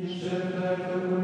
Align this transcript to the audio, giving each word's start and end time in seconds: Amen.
Amen. 0.00 1.17